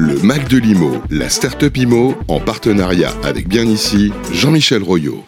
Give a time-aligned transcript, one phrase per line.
[0.00, 5.24] Le Mac de l'IMO, la start-up IMO, en partenariat avec bien ici, Jean-Michel Royot.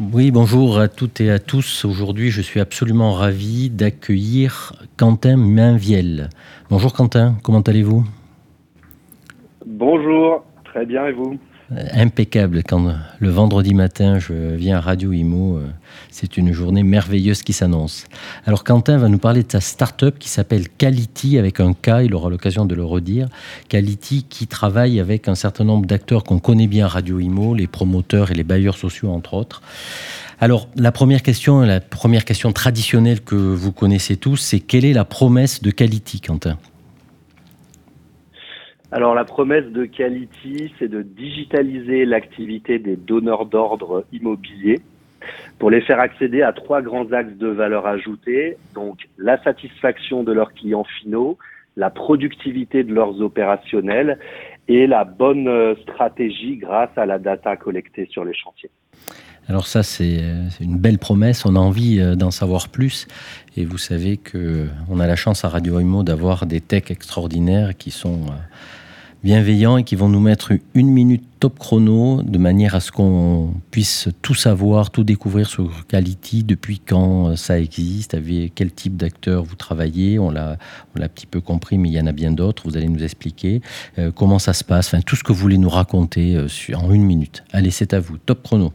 [0.00, 1.84] Oui, bonjour à toutes et à tous.
[1.84, 6.30] Aujourd'hui, je suis absolument ravi d'accueillir Quentin Mainviel.
[6.70, 8.02] Bonjour Quentin, comment allez-vous?
[9.66, 11.38] Bonjour, très bien et vous?
[11.92, 12.62] Impeccable.
[12.62, 15.68] Quand le vendredi matin, je viens à Radio Imo, euh,
[16.10, 18.06] c'est une journée merveilleuse qui s'annonce.
[18.46, 22.14] Alors Quentin va nous parler de sa start-up qui s'appelle Quality avec un K, il
[22.14, 23.28] aura l'occasion de le redire.
[23.68, 27.66] Quality qui travaille avec un certain nombre d'acteurs qu'on connaît bien à Radio Imo, les
[27.66, 29.62] promoteurs et les bailleurs sociaux entre autres.
[30.40, 34.92] Alors la première question, la première question traditionnelle que vous connaissez tous, c'est quelle est
[34.92, 36.58] la promesse de Quality, Quentin?
[38.92, 44.82] Alors la promesse de Quality, c'est de digitaliser l'activité des donneurs d'ordre immobiliers
[45.58, 50.32] pour les faire accéder à trois grands axes de valeur ajoutée, donc la satisfaction de
[50.32, 51.38] leurs clients finaux,
[51.76, 54.18] la productivité de leurs opérationnels
[54.68, 58.70] et la bonne euh, stratégie grâce à la data collectée sur les chantiers.
[59.48, 60.20] Alors ça, c'est
[60.60, 61.44] une belle promesse.
[61.44, 63.08] On a envie euh, d'en savoir plus.
[63.56, 67.76] Et vous savez que on a la chance à Radio Imo d'avoir des techs extraordinaires
[67.76, 68.34] qui sont euh,
[69.22, 73.54] bienveillants et qui vont nous mettre une minute top chrono de manière à ce qu'on
[73.70, 78.96] puisse tout savoir, tout découvrir sur Quality, depuis quand euh, ça existe, avec quel type
[78.96, 80.18] d'acteur vous travaillez.
[80.18, 80.58] On l'a,
[81.00, 82.64] un petit peu compris, mais il y en a bien d'autres.
[82.64, 83.60] Vous allez nous expliquer
[83.98, 86.92] euh, comment ça se passe, enfin tout ce que vous voulez nous raconter euh, en
[86.92, 87.44] une minute.
[87.52, 88.72] Allez, c'est à vous, top chrono.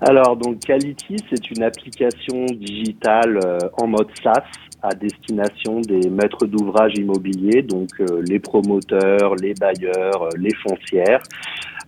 [0.00, 3.40] Alors, donc Quality, c'est une application digitale
[3.76, 10.22] en mode SaaS à destination des maîtres d'ouvrage immobiliers, donc euh, les promoteurs, les bailleurs,
[10.22, 11.22] euh, les foncières.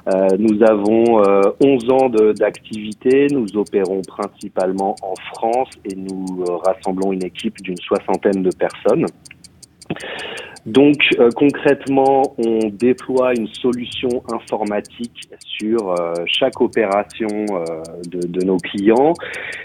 [0.08, 1.22] Euh, nous avons
[1.60, 8.42] 11 ans d'activité, nous opérons principalement en France et nous rassemblons une équipe d'une soixantaine
[8.42, 9.04] de personnes.
[10.66, 10.96] Donc
[11.36, 15.94] concrètement, on déploie une solution informatique sur
[16.26, 17.46] chaque opération
[18.08, 19.14] de, de, nos clients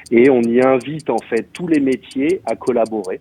[0.09, 3.19] et on y invite en fait tous les métiers à collaborer.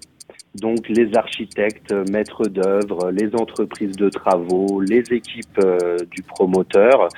[0.55, 7.09] Donc les architectes, maîtres d'œuvre, les entreprises de travaux, les équipes euh, du promoteur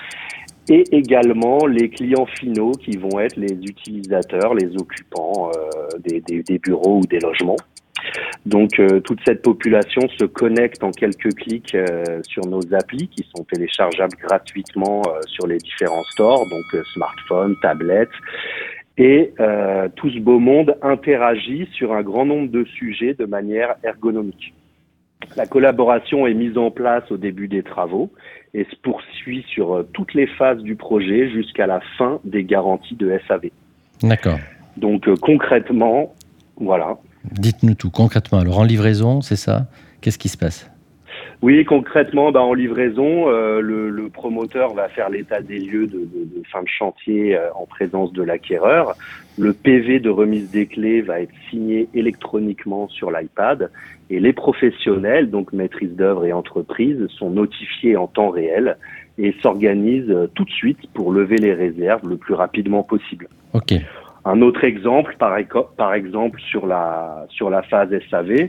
[0.68, 6.98] et également les clients finaux qui vont être les utilisateurs, les occupants euh, des, bureaux
[6.98, 7.58] ou des logements.
[8.46, 11.76] Donc euh, toute cette population se connecte en quelques clics
[12.22, 18.08] sur nos applis qui sont téléchargeables gratuitement sur les différents stores, donc smartphone, tablette,
[18.98, 23.76] et euh, tout ce beau monde interagit sur un grand nombre de sujets de manière
[23.84, 24.54] ergonomique.
[25.36, 28.10] La collaboration est mise en place au début des travaux
[28.54, 32.96] et se poursuit sur euh, toutes les phases du projet jusqu'à la fin des garanties
[32.96, 33.50] de SAV.
[34.02, 34.38] D'accord.
[34.78, 36.14] Donc euh, concrètement,
[36.56, 36.96] voilà.
[37.32, 38.38] Dites-nous tout concrètement.
[38.38, 39.66] Alors en livraison, c'est ça
[40.00, 40.70] Qu'est-ce qui se passe?
[41.42, 45.98] Oui, concrètement, bah, en livraison, euh, le, le, promoteur va faire l'état des lieux de,
[45.98, 48.94] de, de, fin de chantier euh, en présence de l'acquéreur.
[49.36, 53.70] Le PV de remise des clés va être signé électroniquement sur l'iPad
[54.08, 58.78] et les professionnels, donc maîtrise d'œuvre et entreprises, sont notifiés en temps réel
[59.18, 63.28] et s'organisent euh, tout de suite pour lever les réserves le plus rapidement possible.
[63.52, 63.74] Ok.
[64.28, 65.36] Un autre exemple, par,
[65.94, 68.48] exemple sur la sur la phase SAV,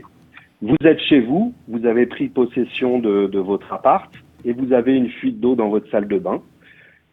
[0.60, 4.12] vous êtes chez vous, vous avez pris possession de, de votre appart
[4.44, 6.42] et vous avez une fuite d'eau dans votre salle de bain.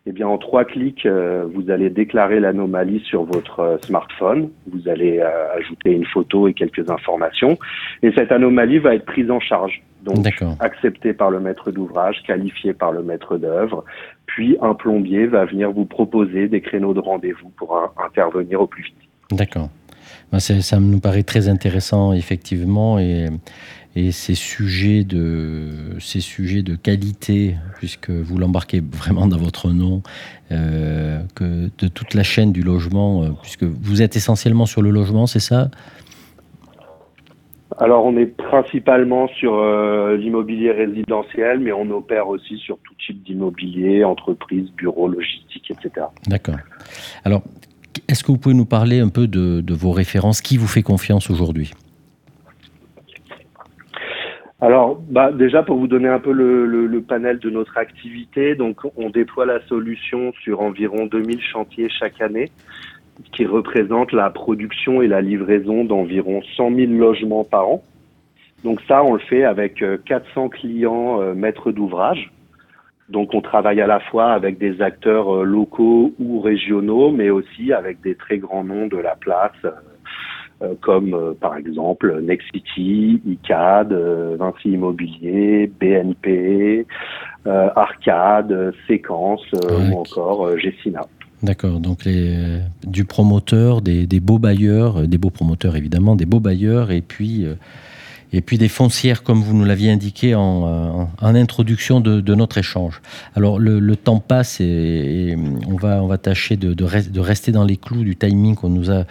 [0.08, 4.52] Eh bien, en trois clics, euh, vous allez déclarer l'anomalie sur votre euh, smartphone.
[4.72, 7.58] Vous allez euh, ajouter une photo et quelques informations.
[8.04, 9.82] Et cette anomalie va être prise en charge.
[10.04, 10.18] Donc,
[10.60, 13.84] acceptée par le maître d'ouvrage, qualifiée par le maître d'œuvre.
[14.28, 18.84] Puis, un plombier va venir vous proposer des créneaux de rendez-vous pour intervenir au plus
[18.84, 18.96] vite.
[19.32, 19.70] D'accord.
[20.40, 23.28] Ça nous paraît très intéressant, effectivement, et,
[24.12, 30.01] ces, sujets de, ces sujets de qualité, puisque vous l'embarquez vraiment dans votre nom,
[30.51, 34.90] euh, que de toute la chaîne du logement, euh, puisque vous êtes essentiellement sur le
[34.90, 35.69] logement, c'est ça?
[37.78, 43.21] Alors on est principalement sur euh, l'immobilier résidentiel, mais on opère aussi sur tout type
[43.24, 46.06] d'immobilier, entreprise, bureau, logistique, etc.
[46.27, 46.56] D'accord.
[47.25, 47.42] Alors
[48.15, 51.29] est-ce que vous pouvez nous parler un peu de, vos références Qui vous fait confiance
[51.29, 51.73] aujourd'hui?
[54.62, 59.09] Alors, bah, déjà pour vous donner un peu le, panel de notre activité, donc on
[59.09, 62.51] déploie la solution sur environ 2000 chantiers chaque année,
[63.33, 67.83] qui représente la production et la livraison d'environ 100 000 logements par an.
[68.63, 72.31] Donc ça, on le fait avec 400 euh, clients euh, maîtres d'ouvrage.
[73.10, 77.72] Donc on travaille à la fois avec des acteurs euh, locaux ou régionaux, mais aussi
[77.72, 79.52] avec des très grands noms de la place,
[80.81, 83.94] comme par exemple Nexity, ICAD,
[84.40, 86.88] Vinci Immobilier, BNP,
[87.46, 91.01] Arcade, Séquence ou encore Gessina.
[91.44, 96.90] D'accord, donc les, du promoteur, des, beaux bailleurs, des beaux promoteurs évidemment, des beaux bailleurs,
[96.90, 97.46] et puis,
[98.33, 103.01] et puis des foncières comme vous nous l'aviez indiqué en, introduction de, notre échange.
[103.36, 105.36] Alors le, temps passe et,
[105.68, 108.92] on, va, on va tâcher de, de, rester dans les clous du timing qu'on nous
[108.92, 109.06] a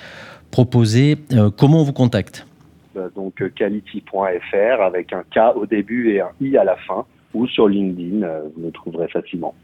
[0.51, 1.17] proposé.
[1.33, 2.47] Euh, comment on vous contacte?
[2.95, 7.47] Bah, Donc quality.fr avec un K au début et un I à la fin, ou
[7.49, 9.55] sur LinkedIn, euh, vous me trouverez facilement.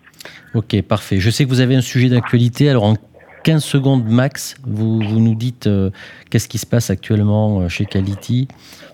[0.54, 1.18] Ok, parfait.
[1.18, 2.68] Je sais que vous avez un sujet d'actualité.
[2.68, 2.96] Alors, en
[3.42, 5.90] 15 secondes max, vous, nous dites euh,
[6.30, 8.48] qu'est-ce qui se passe actuellement euh, chez Quality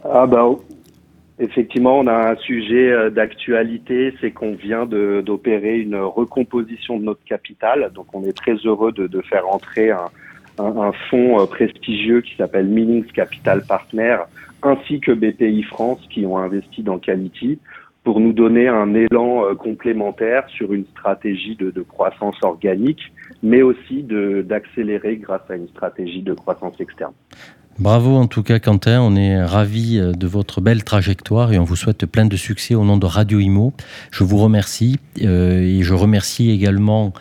[0.05, 0.47] Ah, bah,
[1.39, 7.25] effectivement, on a un sujet euh, d'actualité c'est qu'on vient d'opérer une recomposition de notre
[7.25, 7.91] capital.
[7.95, 10.11] Donc, on est très heureux de, faire entrer un,
[11.11, 14.17] fonds prestigieux qui s'appelle Meanings Capital Partner
[14.63, 17.59] ainsi que BPI France qui ont investi dans Quality
[18.07, 23.01] pour nous donner un élan euh, complémentaire sur une stratégie de, croissance organique,
[23.43, 27.15] mais aussi d'accélérer grâce à une stratégie de croissance externe.
[27.81, 31.65] Bravo en tout cas Quentin, on est ravis euh, de votre belle trajectoire et on
[31.65, 33.73] vous souhaite plein de succès au nom de Radio Imo.
[34.13, 37.13] Je vous remercie euh, et je remercie également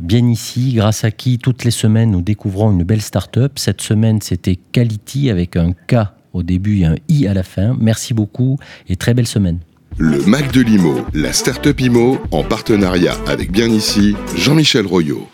[0.00, 3.52] bien ici, grâce à qui toutes les semaines nous découvrons une belle start-up.
[3.54, 5.98] Cette semaine c'était Quality avec un K
[6.32, 7.76] au début et un I à la fin.
[7.78, 8.58] Merci beaucoup
[8.88, 9.60] et très belle semaine.
[9.98, 15.31] Le Mac de l'IMO, la Startup IMO, en partenariat avec bien ici Jean-Michel Royot.